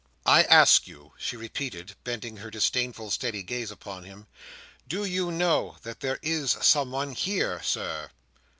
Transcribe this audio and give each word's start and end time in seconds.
"I 0.25 0.41
ask 0.45 0.87
you," 0.87 1.13
she 1.19 1.37
repeated, 1.37 1.95
bending 2.03 2.37
her 2.37 2.49
disdainful, 2.49 3.11
steady 3.11 3.43
gaze 3.43 3.69
upon 3.69 4.03
him, 4.03 4.25
"do 4.87 5.05
you 5.05 5.31
know 5.31 5.77
that 5.83 5.99
there 5.99 6.17
is 6.23 6.57
someone 6.59 7.11
here, 7.11 7.61
Sir?" 7.61 8.09